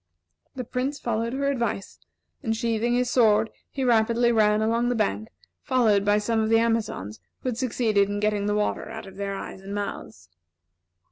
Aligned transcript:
The 0.55 0.63
Prince 0.63 0.97
followed 0.97 1.33
her 1.33 1.47
advice, 1.51 1.99
and 2.41 2.57
sheathing 2.57 2.95
his 2.95 3.07
sword 3.11 3.51
he 3.69 3.83
rapidly 3.83 4.31
ran 4.31 4.59
along 4.59 4.89
the 4.89 4.95
bank, 4.95 5.29
followed 5.61 6.03
by 6.03 6.17
some 6.17 6.39
of 6.39 6.49
the 6.49 6.57
Amazons 6.57 7.19
who 7.41 7.49
had 7.49 7.57
succeeded 7.59 8.09
in 8.09 8.19
getting 8.19 8.47
the 8.47 8.55
water 8.55 8.89
out 8.89 9.05
of 9.05 9.17
their 9.17 9.35
eyes 9.35 9.61
and 9.61 9.75
mouths. 9.75 10.27